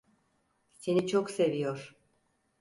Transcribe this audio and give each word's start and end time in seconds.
Seni 0.79 1.07
çok 1.07 1.29
seviyor. 1.31 1.95